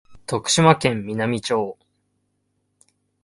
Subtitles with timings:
[0.25, 1.77] 徳島県美波町